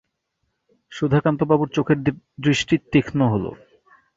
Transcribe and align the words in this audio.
সুধাকান্তবাবুর 0.91 1.69
চোখের 1.69 1.97
দৃষ্টি 2.39 2.75
তীক্ষ্ণ 2.91 3.19
হল। 3.33 3.45